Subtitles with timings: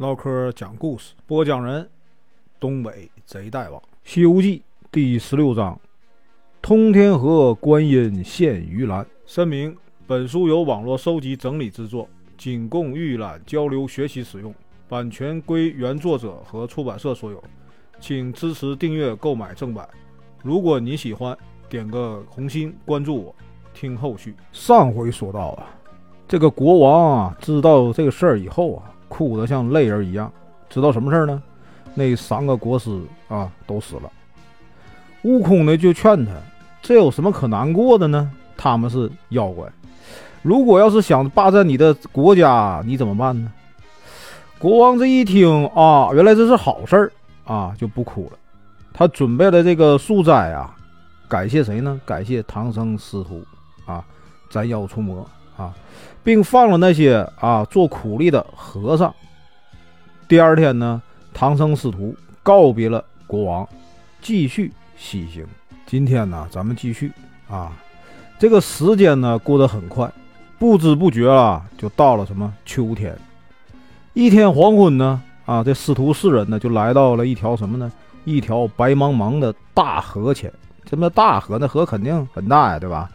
[0.00, 1.86] 唠嗑讲故事，播讲人：
[2.58, 4.58] 东北贼大王，《西游记》
[4.90, 5.78] 第十六章：
[6.62, 9.06] 通天河观音现鱼篮。
[9.26, 9.76] 声明：
[10.06, 12.08] 本书由网络收集整理制作，
[12.38, 14.54] 仅供预览、交流、学习使用，
[14.88, 17.44] 版权归原作者和出版社所有，
[18.00, 19.86] 请支持订阅、购买正版。
[20.42, 21.36] 如果你喜欢，
[21.68, 23.34] 点个红心，关注我，
[23.74, 24.34] 听后续。
[24.50, 25.66] 上回说到啊，
[26.26, 28.94] 这个国王啊，知道这个事儿以后啊。
[29.10, 30.32] 哭得像泪人一样，
[30.68, 31.42] 知道什么事儿呢？
[31.94, 32.96] 那三个国师
[33.28, 34.10] 啊都死了。
[35.22, 36.32] 悟空呢就劝他
[36.80, 38.30] ：“这有什么可难过的呢？
[38.56, 39.68] 他们是妖怪，
[40.42, 43.52] 如果要是想霸占你的国家，你怎么办呢？”
[44.60, 47.12] 国王这一听啊，原来这是好事儿
[47.44, 48.38] 啊，就不哭了。
[48.92, 50.76] 他准备了这个素斋啊，
[51.28, 52.00] 感谢谁呢？
[52.06, 53.44] 感谢唐僧师徒
[53.84, 54.04] 啊，
[54.48, 55.26] 斩妖除魔。
[55.56, 55.74] 啊，
[56.22, 59.14] 并放了那些啊做苦力的和尚。
[60.28, 61.00] 第二天呢，
[61.32, 63.68] 唐僧师徒告别了国王，
[64.22, 65.46] 继续西行。
[65.86, 67.12] 今天呢，咱们继续
[67.48, 67.72] 啊。
[68.38, 70.10] 这个时间呢过得很快，
[70.58, 73.16] 不知不觉啊就到了什么秋天。
[74.12, 77.90] 一天黄昏呢，啊，这师徒四人呢就来到了一条什么呢？
[78.24, 80.52] 一条白茫茫的大河前。
[80.88, 81.58] 什么大河？
[81.58, 83.10] 那河肯定很大呀，对吧？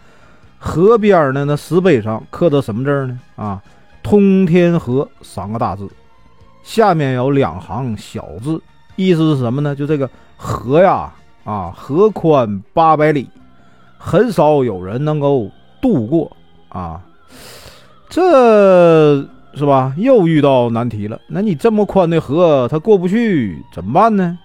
[0.58, 3.20] 河边呢，那石碑上刻着什么字呢？
[3.36, 3.61] 啊，
[4.02, 5.88] 通天河三个大字，
[6.64, 8.62] 下面有两行小字，
[8.95, 9.75] 意思是什么呢？
[9.75, 13.30] 就这个河呀，啊，河宽八百里，
[13.97, 15.50] 很少有人能够
[15.81, 16.36] 渡过
[16.69, 17.02] 啊。
[18.09, 19.17] 这
[19.53, 19.94] 是吧？
[19.97, 21.19] 又遇到难题了。
[21.28, 24.38] 那你这么宽的河，他过不去，怎么办呢？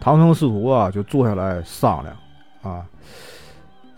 [0.00, 2.16] 唐僧师徒啊，就坐下来商量
[2.62, 2.84] 啊。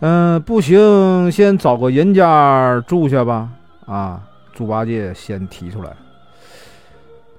[0.01, 3.47] 嗯，不行，先找个人家住下吧。
[3.85, 4.19] 啊，
[4.51, 5.91] 猪八戒先提出来，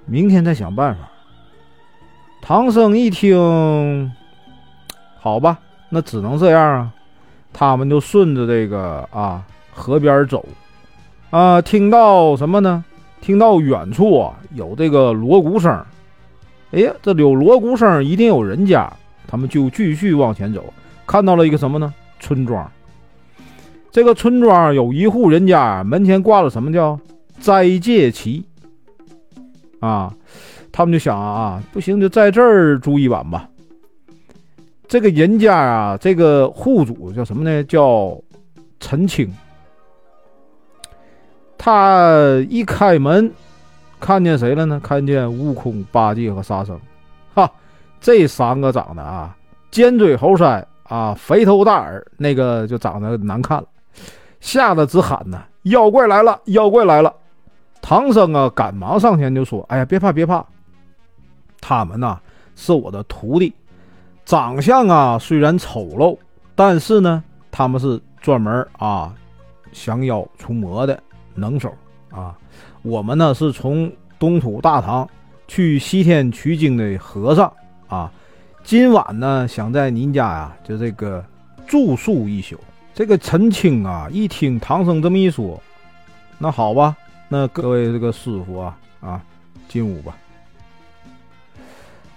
[0.06, 1.00] 明天再想办法。
[2.40, 4.12] 唐僧一听，
[5.18, 6.92] 好吧，那只能这样啊。
[7.52, 9.44] 他们就顺着这个啊
[9.74, 10.46] 河边走，
[11.30, 12.84] 啊，听到什么呢？
[13.20, 15.84] 听到远处啊有这个锣鼓声。
[16.70, 18.88] 哎呀，这有锣鼓声，一定有人家。
[19.26, 20.72] 他们就继续往前走，
[21.06, 21.92] 看到了一个什么呢？
[22.22, 22.70] 村庄，
[23.90, 26.98] 这个村庄有一户人家门前挂了什么叫
[27.40, 28.46] 斋戒旗
[29.80, 30.14] 啊？
[30.70, 33.48] 他们就想啊，不行，就在这儿住一晚吧。
[34.86, 37.64] 这个人家啊，这个户主叫什么呢？
[37.64, 38.16] 叫
[38.78, 39.28] 陈清。
[41.58, 43.30] 他一开门，
[43.98, 44.80] 看见谁了呢？
[44.80, 46.78] 看见悟空、八戒和沙僧。
[47.34, 47.50] 哈，
[48.00, 49.36] 这三个长得啊，
[49.72, 50.64] 尖嘴猴腮。
[50.92, 53.66] 啊，肥头大耳，那个就长得难看了，
[54.40, 55.42] 吓得直喊呢
[55.72, 57.10] ：“妖怪来了，妖怪来了！”
[57.80, 60.44] 唐僧啊，赶忙上前就说：“哎呀，别怕，别怕，
[61.62, 62.20] 他们呐
[62.56, 63.54] 是我的徒弟，
[64.26, 66.14] 长相啊虽然丑陋，
[66.54, 69.14] 但是呢，他们是专门啊
[69.72, 71.02] 降妖除魔的
[71.34, 71.72] 能手
[72.10, 72.36] 啊。
[72.82, 75.08] 我们呢是从东土大唐
[75.48, 77.50] 去西天取经的和尚
[77.88, 78.12] 啊。”
[78.64, 81.22] 今晚呢，想在您家呀，就这个
[81.66, 82.58] 住宿一宿。
[82.94, 85.60] 这个陈清啊，一听唐僧这么一说，
[86.38, 86.96] 那好吧，
[87.28, 89.20] 那各位这个师傅啊啊，
[89.68, 90.16] 进屋吧。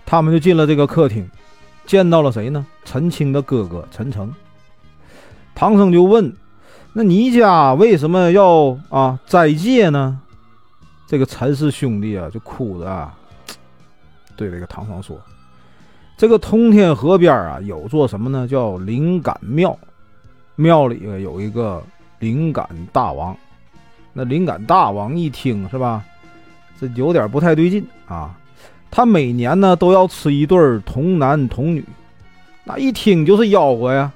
[0.05, 1.29] 他们就进了这个客厅，
[1.85, 2.65] 见到了谁呢？
[2.85, 4.33] 陈清的哥哥陈诚。
[5.55, 6.33] 唐僧就问
[6.93, 10.19] ：“那你家为什么要啊斋戒呢？”
[11.07, 13.13] 这个陈氏兄弟啊，就哭着啊，
[14.35, 15.19] 对这个唐僧说。
[16.17, 18.47] 这个通天河边啊，有座什么呢？
[18.47, 19.77] 叫灵感庙，
[20.55, 21.83] 庙里有一个
[22.19, 23.35] 灵感大王。
[24.13, 26.03] 那灵感大王一听是吧，
[26.79, 28.33] 这有点不太对劲啊。
[28.89, 31.83] 他每年呢都要吃一对童男童女，
[32.63, 34.09] 那一听就是吆喝呀。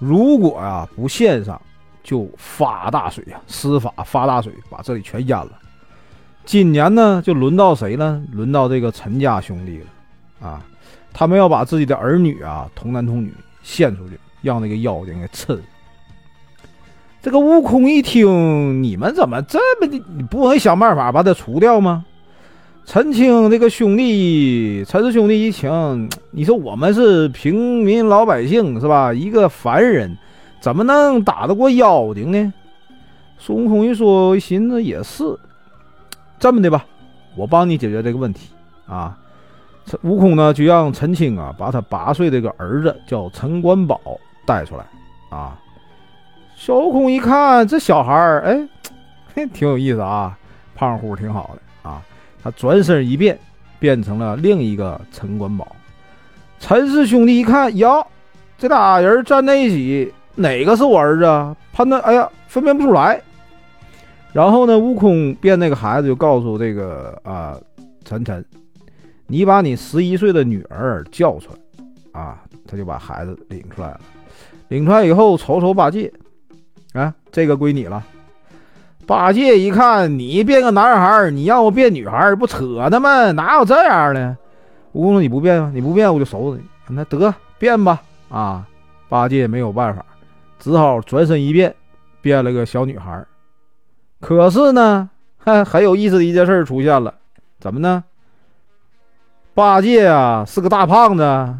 [0.00, 1.60] 如果呀不献上，
[2.02, 5.52] 就发大水呀，施法发大水，把这里全淹了。
[6.44, 8.20] 今年呢就轮到谁了？
[8.32, 10.60] 轮到这个陈家兄弟了啊。
[11.14, 13.32] 他们要把自己的儿女啊，童男童女
[13.62, 15.58] 献出去，让那个妖精给吃。
[17.22, 19.98] 这个悟空一听，你们怎么这么的？
[20.14, 22.04] 你不会想办法把他除掉吗？
[22.84, 29.14] 陈清这个兄弟，陈氏兄弟一听，你说我们是平民老百姓是吧？
[29.14, 30.14] 一个凡人，
[30.60, 32.52] 怎么能打得过妖精呢？
[33.38, 35.24] 孙悟空一说，寻思也是，
[36.38, 36.84] 这么的吧，
[37.36, 38.50] 我帮你解决这个问题
[38.86, 39.16] 啊。
[40.02, 44.00] 悟空呢，就让陈清啊，把他八岁这个儿子叫陈官宝
[44.46, 44.84] 带出来
[45.28, 45.58] 啊。
[46.56, 48.66] 小悟空一看这小孩儿，
[49.34, 50.36] 哎，挺有意思啊，
[50.74, 52.02] 胖乎挺好的啊。
[52.42, 53.38] 他转身一变，
[53.78, 55.66] 变成了另一个陈官宝。
[56.58, 58.04] 陈氏兄弟一看，呀，
[58.56, 61.54] 这俩人站在一起，哪个是我儿子啊？
[61.72, 63.20] 判断，哎呀，分辨不出来。
[64.32, 67.56] 然后呢，悟空变那个孩子就告诉这个啊，
[68.04, 68.44] 陈晨，
[69.26, 74.00] 你把你十一岁的女儿叫出来啊，他就把孩子领出来了。
[74.68, 76.12] 领出来以后，瞅瞅八戒，
[76.92, 78.04] 啊，这个归你了。
[79.06, 83.30] 八戒一看，你变个男孩，你让我变女孩，不扯呢吗？
[83.32, 84.36] 哪有这样的？
[84.92, 85.72] 悟空说：“你不变吗？
[85.74, 88.00] 你不变，我就收拾你。”那得变吧。
[88.28, 88.66] 啊，
[89.08, 90.04] 八戒没有办法，
[90.58, 91.74] 只好转身一变，
[92.20, 93.24] 变了个小女孩。
[94.20, 97.12] 可是呢，还 很有意思的一件事出现了，
[97.58, 98.04] 怎么呢？
[99.54, 101.54] 八戒啊是个大胖子，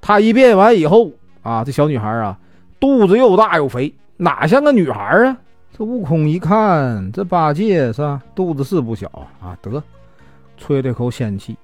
[0.00, 2.36] 他一变完以后啊，这小女孩啊
[2.80, 5.36] 肚子又大又肥，哪像个女孩啊？
[5.78, 9.08] 这悟空一看，这八戒是吧，肚子是不小
[9.40, 9.80] 啊，得
[10.56, 11.56] 吹了口仙气，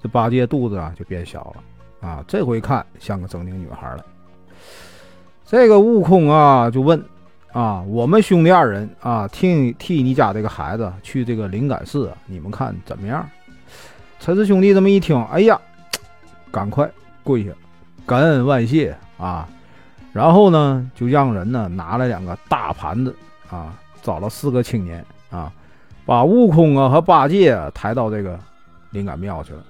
[0.00, 4.06] 这八戒肚子啊就变小了啊，这回看像个正经女孩了。
[5.44, 7.02] 这个悟空啊就问
[7.52, 13.28] 啊，我们兄弟二人啊替替你家这个孩子去这个灵感寺，你们看怎么样？
[14.20, 15.60] 陈氏兄弟这么一听，哎呀，
[16.50, 16.90] 赶快
[17.22, 17.50] 跪下，
[18.06, 19.48] 感恩万谢啊！
[20.12, 23.14] 然后呢，就让人呢拿了两个大盘子。
[23.50, 23.72] 啊，
[24.02, 25.50] 找了四个青年啊，
[26.04, 28.38] 把悟空啊和八戒抬到这个
[28.90, 29.62] 灵感庙去了。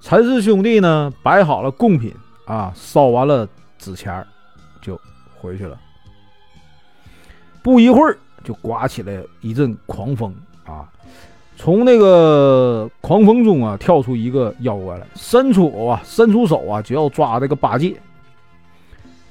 [0.00, 2.12] 陈氏兄弟呢摆好了贡品
[2.44, 3.48] 啊，烧完了
[3.78, 4.26] 纸钱
[4.82, 5.00] 就
[5.40, 5.78] 回去了。
[7.62, 10.34] 不一会儿，就刮起了一阵狂风
[10.64, 10.88] 啊，
[11.56, 17.96] 从那个狂风中啊跳出一个妖怪来，伸出啊伸出手啊就要抓这个八戒。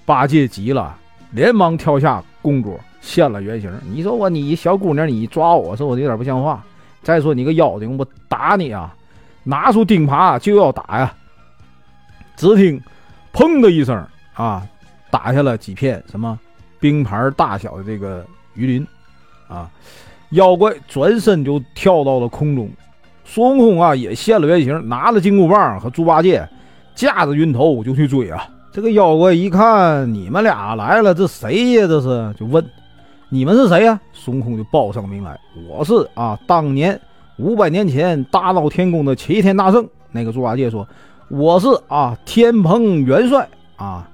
[0.06, 0.98] 八戒急了，
[1.31, 2.80] 连忙跳下供桌。
[3.01, 6.63] 现了原形，你说我你小姑娘，你抓我说我有点不像话。
[7.04, 8.95] 再说你个妖精，我打你啊！
[9.44, 11.13] 拿出钉耙就要打呀！
[12.36, 12.81] 只听
[13.31, 14.68] “砰”的一声啊，
[15.12, 16.39] 打下了几片什么
[16.80, 18.25] 冰盘大小的这个
[18.56, 18.88] 鱼鳞
[19.48, 19.69] 啊！
[20.36, 22.70] 妖怪转身就跳到了空中，
[23.24, 26.48] 孙悟空啊也现了原形，拿了金箍棒和猪八戒，
[26.94, 28.48] 架着云头就去追啊！
[28.72, 31.88] 这个妖怪一看你们俩来了，这谁呀？
[31.88, 32.64] 这是就问。
[33.30, 34.00] 你们是谁呀？
[34.14, 35.38] 孙悟空就报上名来，
[35.68, 37.00] 我是啊，当年
[37.38, 39.88] 五百年前大闹天宫的齐天大圣。
[40.12, 40.88] 那个猪八戒说，
[41.30, 43.48] 我是啊，天蓬元帅
[43.78, 44.08] 啊。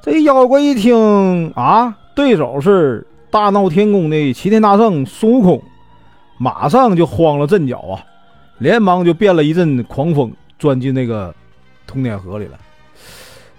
[0.00, 3.06] 这妖怪一听啊，对手是
[3.36, 5.62] 大闹天宫的齐天大圣孙悟空，
[6.38, 8.00] 马上就慌了阵脚啊，
[8.56, 11.34] 连忙就变了一阵狂风，钻进那个
[11.86, 12.58] 通天河里了。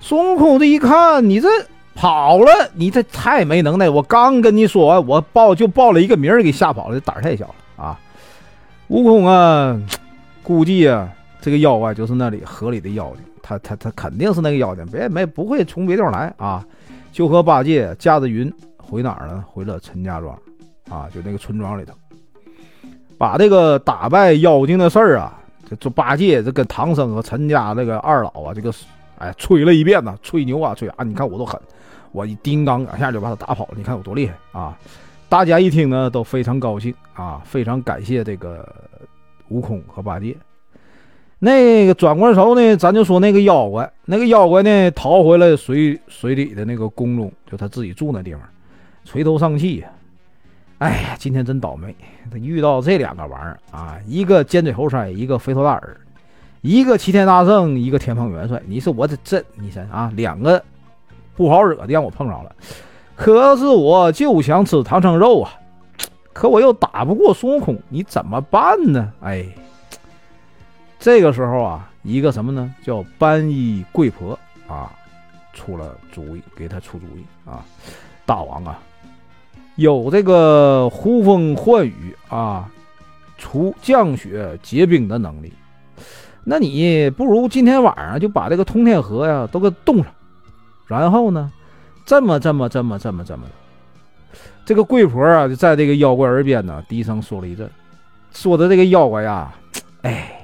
[0.02, 1.48] 孙悟空这一看，你这。
[1.94, 3.88] 跑了，你这太没能耐！
[3.88, 8.00] 我刚跟你说完，我报就报了一个名儿，给吓跑了，胆儿太小了啊！
[8.88, 9.80] 悟空啊，
[10.42, 11.08] 估计啊，
[11.42, 16.66] 这个妖怪就是那里河里的妖精，他他他肯定是那个妖精，别没不会从别地方来啊！
[17.12, 18.52] 就和八戒驾着云
[18.90, 19.44] 回哪儿了？
[19.48, 20.34] 回了陈家庄
[20.90, 21.94] 啊，就那个村庄里头，
[23.18, 25.40] 把这个打败妖精的事儿啊，
[25.70, 28.74] 这这八戒这跟唐僧和陈家那个二老啊，这个
[29.18, 31.04] 哎吹了一遍呢，吹牛啊吹啊！
[31.04, 31.60] 你看我都狠。
[32.14, 34.76] 我一叮当两下就把他打跑了，你看我多厉害啊！
[35.30, 38.68] 大家一听呢，都非常高兴啊，非常感谢这个
[39.50, 40.36] 悟空和八戒。
[41.38, 48.42] 那个转过头呢，咱就说那个妖怪，那个妖怪呢逃回了水水里的那个宫中，就他自己住那地方，
[49.08, 49.90] 垂头丧气呀。
[50.80, 51.96] 哎呀，今天真倒霉，
[52.34, 55.98] 遇到这两个玩意儿啊，一个尖嘴猴腮，一个肥头大耳，
[56.62, 58.62] 一个齐天大圣，一个天蓬元帅。
[58.68, 60.62] 你说我这这，你说啊，两个。
[61.36, 62.56] 不好惹的让我碰着了，
[63.16, 65.54] 可是我就想吃唐僧肉啊，
[66.34, 69.14] 可我又打不过孙悟空，你怎么办呢？
[69.22, 69.46] 哎，
[70.98, 72.74] 这个时候啊，一个什么呢？
[72.84, 74.38] 叫班衣贵婆
[74.68, 74.92] 啊，
[75.54, 77.64] 出了主意，给他出主意啊，
[78.26, 78.80] 大王啊，
[79.78, 82.70] 有这个呼风唤雨啊，
[83.38, 85.54] 除降雪结冰的能力，
[86.44, 90.08] 那你不如今天晚上就把这个通天河呀都给冻上。
[90.88, 91.52] 然后呢，
[92.06, 93.52] 这么这么这么这么这么的，
[94.66, 97.70] 这个贵婆啊，就在这个妖怪耳边呢，低声说了一阵，
[98.32, 99.54] 说的这个妖怪呀，
[100.02, 100.42] 哎，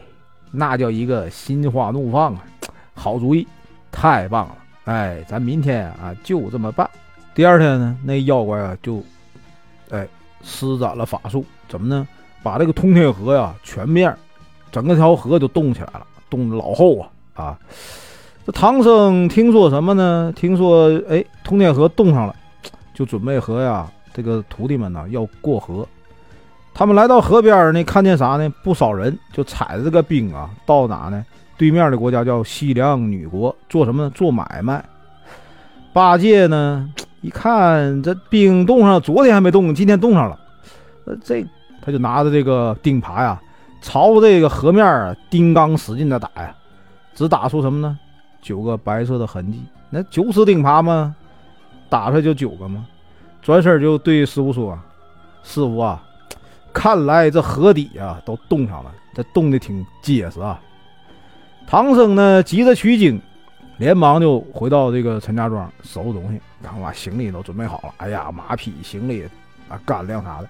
[0.52, 2.44] 那叫一个心花怒放啊，
[2.94, 3.48] 好主意，
[3.92, 6.88] 太棒了，哎，咱明天啊就这么办。
[7.34, 9.02] 第二天呢，那妖怪啊就，
[9.94, 10.08] 哎，
[10.42, 12.08] 施展了法术，怎么呢？
[12.42, 14.14] 把这个通天河呀，全面，
[14.72, 17.60] 整个条河就冻起来了，冻得老厚啊啊。
[18.46, 20.34] 这唐僧听说什么呢？
[20.36, 22.36] 听说哎，通天河冻上了，
[22.94, 25.88] 就准备和呀这个徒弟们呢要过河。
[26.74, 28.50] 他们来到河边呢，看见啥呢？
[28.64, 31.24] 不少人就踩着这个冰啊，到哪呢？
[31.56, 34.10] 对面的国家叫西凉女国，做什么？
[34.10, 34.84] 做买卖。
[35.94, 36.90] 八戒呢，
[37.24, 40.38] 一看这冰冻上，昨天还没冻，今天冻上了。
[41.06, 41.44] 呃，这
[41.82, 43.42] 他就拿着这个钉耙呀，
[43.82, 46.54] 朝这个河面啊，钉钢使劲的打呀，
[47.16, 47.98] 只打出什么呢？
[48.42, 49.64] 九个白色的痕迹。
[49.90, 51.16] 那九齿钉耙吗？
[51.90, 52.86] 打出来就九个吗？
[53.42, 54.78] 转身就对师傅说
[55.44, 56.04] ：“师傅啊。”
[56.74, 60.60] 看来这河底啊都冻上了，这冻得挺结实啊。
[61.68, 63.22] 唐僧呢急着取经，
[63.84, 67.94] 连忙就回到这个陈家庄收拾东西，然后把行李都准备好了。
[67.98, 69.24] 哎呀，马匹、行李
[69.68, 70.48] 啊、干粮啥的。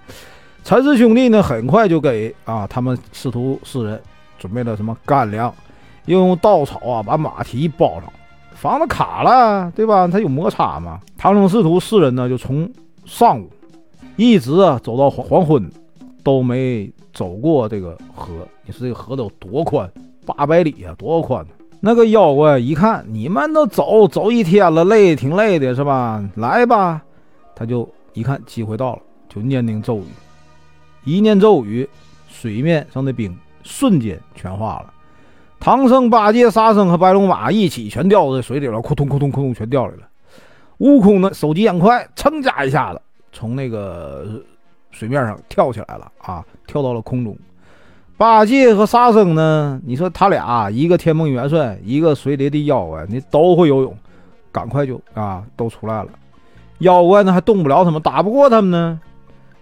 [0.63, 4.00] 陈氏兄弟呢很快就给啊他们师徒四人
[4.38, 5.52] 准备了什么干粮，
[6.06, 8.04] 又用稻草啊把马蹄包上，
[8.54, 10.08] 房子卡了对吧？
[10.08, 11.00] 它有摩擦嘛。
[11.18, 12.72] 唐僧师徒四人呢就从
[13.04, 13.50] 上午
[14.16, 15.68] 一直啊走到黄黄昏。
[16.24, 19.92] 都没走过这个河，你说这个河都多宽？
[20.25, 21.50] 八百里啊，多宽呢！
[21.86, 26.24] 那个妖怪一看你们都走走一天了，累挺累的是吧？
[26.36, 27.02] 来吧，
[27.54, 30.06] 他就一看机会到了，就念念咒语，
[31.04, 31.90] 一念咒语，
[32.30, 34.94] 水面上的冰瞬间全化了。
[35.60, 40.08] 唐僧、八戒、沙僧和白龙马一起全掉在水里了，扑通扑通扑通全掉里了。
[40.78, 43.02] 悟空呢，手疾眼快，噌加一下子
[43.34, 44.42] 从那个。
[44.92, 47.36] 水面上跳起来了啊，跳到了空中。
[48.17, 49.82] 八戒和沙僧呢？
[49.86, 53.98] 你说他俩一个天蓬元帅，一个水里的妖怪，你都会游泳，
[54.51, 56.10] 赶快就啊都出来了。
[56.79, 59.00] 妖怪呢还动不了他们，打不过他们呢。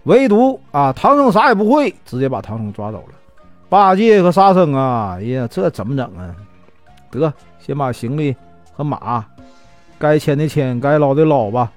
[0.04, 3.14] 唯独啊唐僧啥也不会，直接把唐僧抓走了。
[3.68, 6.34] 八戒和沙僧啊，哎呀，这怎么整啊？
[7.10, 8.34] 得先把行李
[8.72, 9.24] 和马
[9.98, 11.70] 该牵的牵，该捞的捞吧。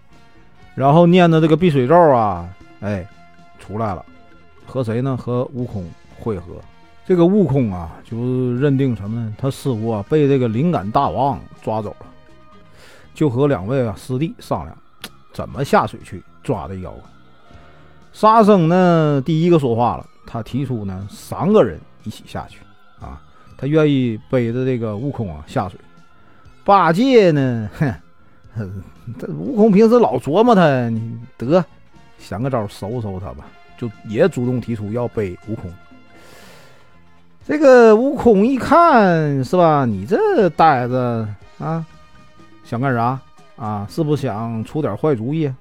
[0.75, 2.47] 然后念的这个避水咒啊，
[2.81, 3.05] 哎。
[3.57, 4.05] 出来了，
[4.67, 5.17] 和谁呢？
[5.17, 5.83] 和悟空
[6.25, 6.55] 会合。
[7.05, 8.17] 这个悟空啊，就
[8.55, 9.35] 认定什么呢？
[9.37, 12.07] 他师傅啊被这个灵感大王抓走了，
[13.13, 14.75] 就和两位啊师弟商量，
[15.31, 17.01] 怎么下水去抓这妖怪。
[18.11, 22.59] 沙僧呢，第一个说话了，他提出呢，三个人一起下去
[22.99, 23.21] 啊，
[23.55, 25.79] 他愿意背着这个悟空啊下水。
[26.63, 27.69] 八戒呢，
[28.55, 28.83] 哼，
[29.19, 30.61] 这悟空平时老琢磨他，
[31.37, 31.63] 得。
[32.17, 33.45] 想个招收收他吧，
[33.77, 35.71] 就也主动提出要背悟空。
[37.47, 41.27] 这个悟空一看是吧，你这呆子
[41.59, 41.85] 啊，
[42.63, 43.19] 想干啥
[43.55, 43.85] 啊？
[43.87, 45.53] 是不是想出点坏主意？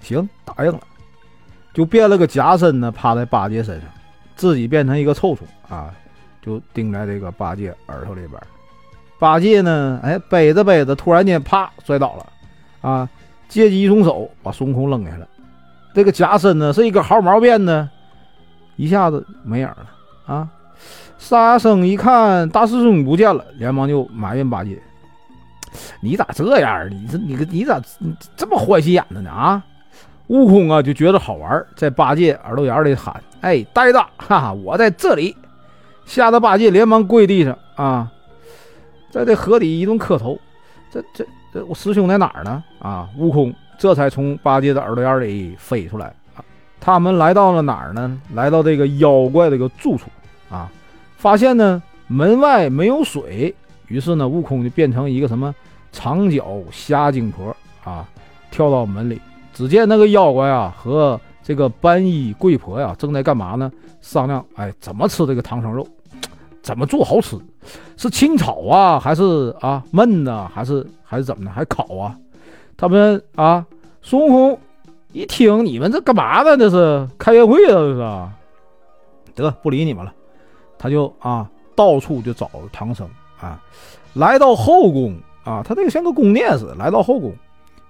[0.00, 0.80] 行，答应了，
[1.72, 3.88] 就变了个假身呢，趴在八戒身上，
[4.34, 5.94] 自己变成一个臭虫啊，
[6.42, 8.40] 就钉在这个八戒耳朵里边。
[9.16, 12.26] 八戒呢，哎，背着背着，突然间啪摔倒了
[12.80, 13.08] 啊。
[13.48, 15.28] 借机一松手，把孙悟空扔下了。
[15.94, 17.88] 这个假身呢，是一个毫毛变的，
[18.74, 19.88] 一下子没影了
[20.28, 20.48] 啊！
[21.18, 24.80] 沙僧一看大师兄不见了，连忙就埋怨八戒
[26.00, 26.88] ：“你咋这样？
[26.88, 27.80] 你这你个你咋
[28.36, 29.30] 这么坏心眼子呢？
[29.30, 29.64] 啊！”
[30.28, 35.34] 悟空啊就觉得好玩，在八戒耳朵眼里喊：“哎，呆子，哈哈，我在这里！”
[36.06, 38.12] 吓得八戒连忙跪地上啊，
[39.10, 40.38] 在这河底一顿磕头，
[40.92, 41.26] 这这。
[41.50, 42.62] 这我师兄在哪儿呢？
[42.78, 46.14] 啊，悟空这才从八戒的耳朵眼里飞出来。
[46.78, 48.20] 他们来到了哪儿呢？
[48.34, 50.10] 来到这个妖怪的一个住处
[50.50, 50.70] 啊，
[51.16, 53.54] 发现呢门外没有水，
[53.88, 55.54] 于是呢悟空就变成一个什么
[55.92, 58.08] 长脚虾精婆啊，
[58.50, 59.20] 跳到门里。
[59.52, 63.70] 只见那个妖怪啊和这个斑衣贵婆呀正在干嘛呢？
[64.00, 65.86] 商量哎怎么吃这个唐僧肉，
[66.62, 67.36] 怎么做好吃。
[67.96, 72.16] 是清炒啊，还是啊焖呢，还是还是怎么的，还烤啊？
[72.76, 73.66] 他们啊，
[74.00, 74.58] 孙悟空
[75.12, 76.56] 一听你们这干嘛呢？
[76.56, 78.30] 这是开宴会啊，
[79.34, 79.50] 这是。
[79.50, 80.12] 得不理你们了，
[80.78, 83.08] 他就啊到处就找唐僧
[83.40, 83.60] 啊，
[84.14, 87.34] 来到后宫啊，他这个像个宫殿似的，来到后宫，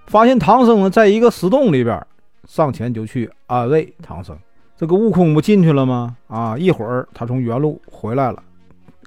[0.06, 2.04] 发现唐僧呢在一个石洞里边，
[2.46, 4.36] 上前就去安慰唐僧。
[4.76, 6.16] 这个悟空不进去了吗？
[6.28, 8.42] 啊，一会儿他从原路回来了。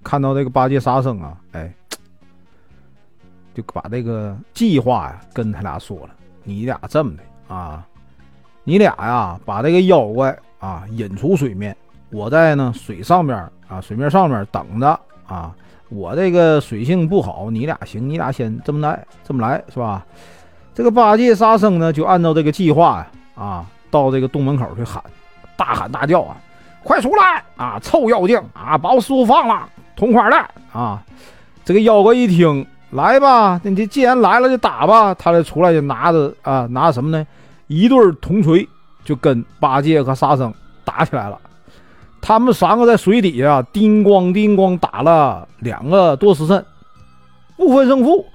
[0.03, 1.73] 看到这个八戒、沙僧啊，哎，
[3.53, 6.09] 就把这个计划呀跟他俩说了。
[6.43, 7.87] 你俩这么的啊，
[8.63, 11.75] 你俩呀把这个妖怪啊引出水面，
[12.09, 15.51] 我在呢水上面啊水面上面等着啊。
[15.89, 20.05] 我这个水性不好，你俩行，你俩先这么来，这么来是吧？
[20.73, 25.03] 这个八戒、沙僧呢就按照这个计划呀啊，到这个洞门口去喊，
[25.57, 26.37] 大喊大叫啊，
[26.83, 29.67] 快出来啊，臭妖精啊，把我师傅放了！
[29.95, 30.37] 同花的
[30.71, 31.03] 啊！
[31.65, 35.13] 这个妖怪一听，来吧，你既然来了就打吧。
[35.13, 37.27] 他就出来就拿着啊，拿什么呢？
[37.67, 38.67] 一对铜锤，
[39.03, 40.51] 就跟八戒和沙僧
[40.85, 41.37] 打起来了。
[42.21, 46.63] 他们三个在水底下叮咣叮咣打了两个多时辰，
[47.57, 48.25] 不分胜负。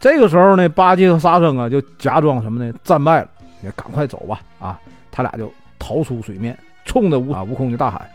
[0.00, 2.72] 这个时候呢，八戒和沙僧啊就假装什么呢？
[2.84, 3.28] 战败了，
[3.62, 4.40] 也赶快走吧！
[4.58, 4.78] 啊，
[5.10, 8.06] 他俩就逃出水面，冲着悟啊悟空就大喊：“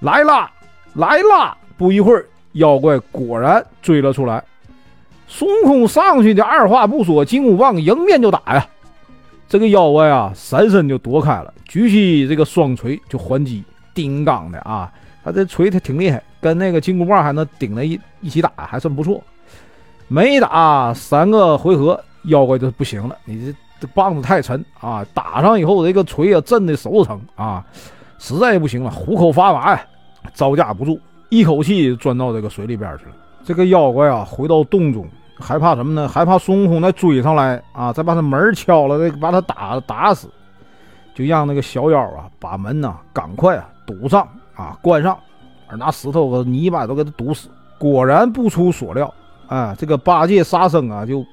[0.00, 0.50] 来啦，
[0.94, 4.42] 来啦！”不一会儿，妖怪果然追了出来。
[5.28, 8.66] 孙悟空上去的，二话不说，金箍棒迎面就打呀！
[9.48, 13.62] 这个妖怪啊，闪身就躲开了，举起这个双锤就还击。
[13.94, 14.92] 叮当的啊，
[15.24, 19.22] 他这锤他挺厉害，跟那个金箍棒还能顶在一一起打，还算不错。
[20.08, 23.16] 没打三个回合，妖怪就不行了。
[23.24, 27.64] 你这这棒子太沉啊，打上以后这个锤啊震的手疼啊，
[28.18, 29.82] 实在不行了，虎口发麻呀，
[30.34, 33.12] 招架不住，一口气钻到这个水里边去了。
[33.44, 35.06] 这个妖怪啊，回到洞中。
[35.38, 36.06] 害怕什么呢？
[36.06, 37.92] 害怕孙悟空再追上来啊！
[37.92, 40.28] 再把他门敲了，再把他打打死，
[41.14, 45.18] 就让那个小妖啊把门呐赶快啊堵上啊关上，
[45.68, 47.48] 而拿石头和泥巴都给他堵死。
[47.78, 49.12] 果然不出所料，
[49.48, 51.24] 啊，这个八戒、沙僧啊就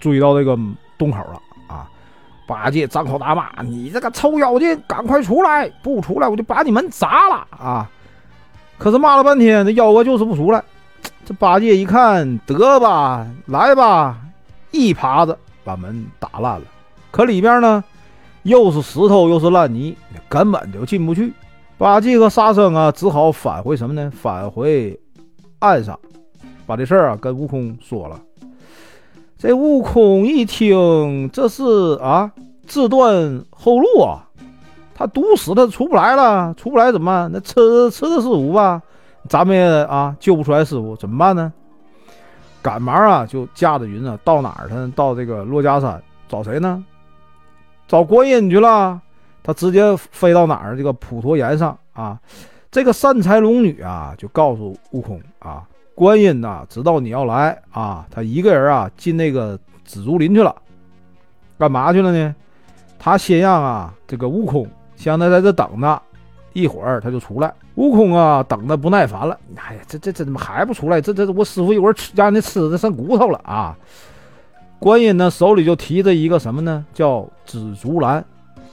[0.00, 0.54] 追到这个
[0.98, 1.88] 洞口了啊！
[2.46, 5.66] 八戒张口大骂：“你这个臭妖精，赶快出来！
[5.82, 7.90] 不出来，我就把你门砸了啊！”
[8.76, 10.62] 可是骂了半天，这妖怪就是不出来。
[11.24, 14.18] 这八戒一看，得吧，来吧，
[14.72, 16.66] 一耙子把门打烂了。
[17.10, 17.82] 可里边呢，
[18.44, 19.96] 又是石头又是烂泥，
[20.28, 21.32] 根本就进不去。
[21.76, 24.10] 八戒和沙僧啊，只好返回什么呢？
[24.14, 24.98] 返回
[25.58, 25.98] 岸上，
[26.66, 28.20] 把这事儿啊跟悟空说了。
[29.36, 32.30] 这悟空一听，这是啊，
[32.66, 34.28] 自断后路啊！
[34.94, 37.30] 他堵死他出不来了，出不来怎么办？
[37.32, 38.80] 那吃吃的是五吧？
[39.28, 41.52] 咱们也啊救不出来师傅，怎么办呢？
[42.62, 44.92] 赶忙啊就驾着云啊到哪儿呢？
[44.94, 46.82] 到这个珞珈山找谁呢？
[47.86, 49.00] 找观音去了。
[49.42, 50.76] 他直接飞到哪儿？
[50.76, 52.18] 这个普陀岩上啊。
[52.70, 55.62] 这个善财龙女啊就告诉悟空啊，
[55.94, 60.54] 观音呐知道你要来啊，他一个人啊进那个紫竹林去了。
[61.58, 62.34] 干嘛去了呢？
[62.98, 66.02] 他先让啊这个悟空先在这等着。
[66.54, 69.38] 一会儿他就出来，悟空啊，等的不耐烦了。
[69.56, 71.00] 哎呀，这这这怎么还不出来？
[71.00, 73.76] 这这我师傅一会儿吃让你吃的剩骨头了啊！
[74.78, 76.84] 观音呢手里就提着一个什么呢？
[76.92, 78.24] 叫紫竹篮，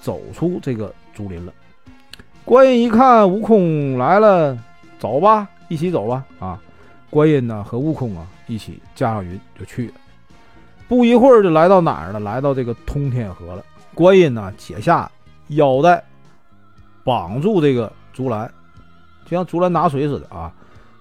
[0.02, 1.54] 走出这个竹林了。
[2.44, 4.58] 观音一看悟空来了，
[5.00, 6.26] 走吧，一起走吧！
[6.40, 6.60] 啊，
[7.10, 9.94] 观音呢和悟空啊一起驾上云就去了。
[10.88, 12.20] 不一会儿就来到哪儿了？
[12.20, 13.64] 来到这个通天河了。
[13.94, 15.10] 观音呢解下
[15.50, 16.04] 腰带。
[17.04, 18.48] 绑住这个竹篮，
[19.26, 20.54] 就像竹篮打水似的啊，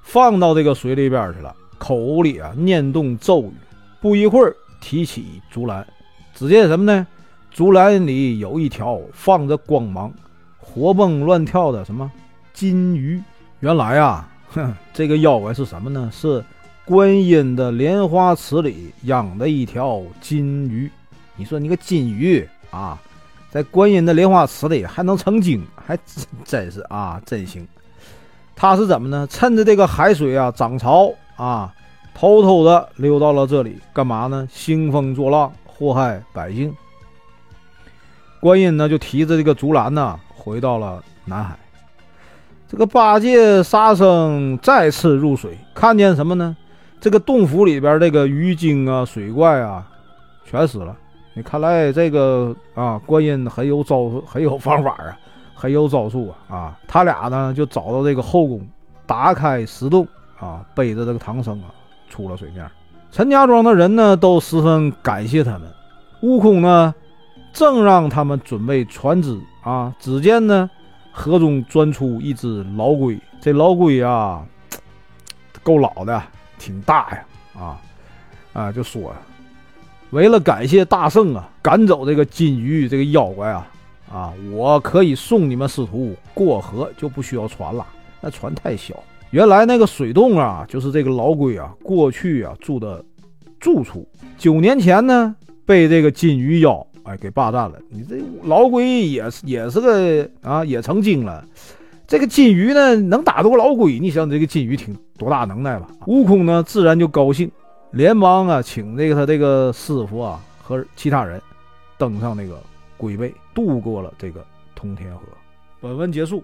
[0.03, 1.55] 放到这个水里边去了。
[1.77, 3.53] 口里啊念动咒语，
[4.01, 5.87] 不一会儿提起竹篮，
[6.35, 7.07] 只见什么呢？
[7.51, 10.13] 竹篮里有一条放着光芒、
[10.59, 12.11] 活蹦乱跳的什么
[12.53, 13.23] 金鱼。
[13.61, 16.11] 原来啊，哼，这个妖怪是什么呢？
[16.13, 16.43] 是
[16.85, 20.91] 观音的莲花池里养的一条金鱼。
[21.37, 23.01] 你说你个金鱼啊！
[23.51, 27.67] 在观音的莲花池里还能成精，还真真是啊，真行！
[28.55, 29.27] 他是怎么呢？
[29.29, 31.75] 趁着这个海水啊涨潮啊，
[32.15, 34.47] 偷偷的溜到了这里，干嘛呢？
[34.51, 36.75] 兴风作浪，祸害百姓。
[38.41, 41.59] 观音呢就提着这个竹篮呢，回到了南海。
[42.69, 46.57] 这个八戒、沙僧再次入水，看见什么呢？
[47.01, 49.87] 这个洞府里边这个鱼精啊、水怪啊，
[50.45, 50.97] 全死了。
[51.35, 55.19] 你看来这个啊，观音很有招，很有方法啊，
[55.55, 56.79] 很有招数啊啊！
[56.87, 58.67] 他俩呢就找到这个后宫，
[59.07, 60.07] 打开石洞
[60.39, 61.69] 啊，背着这个唐僧啊
[62.11, 62.71] 出了水面。
[63.11, 65.63] 陈家庄的人呢都十分感谢他们。
[66.21, 66.95] 悟空呢
[67.55, 70.69] 正让他们准备船只啊，只见呢
[71.11, 74.45] 河中钻出一只老龟，这老龟啊
[75.63, 76.23] 够老的，
[76.59, 77.25] 挺大呀
[77.59, 77.81] 啊
[78.53, 79.15] 啊，就说。
[80.11, 83.67] 为了感谢大圣啊，赶走这个金鱼这个妖怪啊，
[84.13, 87.87] 啊，我可以送你们师徒过河，就不需要船了。
[88.21, 88.95] 那船太小。
[89.31, 93.05] 原来那个水洞啊，就是这个老龟啊过去啊住的
[93.61, 94.07] 住处。
[94.37, 97.79] 九年前呢，被这个金鱼妖哎给霸占了。
[97.89, 101.45] 你这老龟也是也是个啊，也成精了。
[102.09, 104.01] 这个金鱼呢，能打过老龟？
[104.01, 105.89] 你想这个金鱼挺多大能耐吧？
[106.09, 107.49] 悟空呢，自然就高兴。
[107.93, 111.41] 连忙啊，请这个他这个师傅啊和其他人
[111.97, 112.59] 登上那个
[112.97, 115.23] 龟背，渡过了这个通天河。
[115.81, 116.43] 本文结束，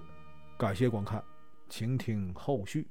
[0.57, 1.21] 感谢观看，
[1.69, 2.89] 请听后续。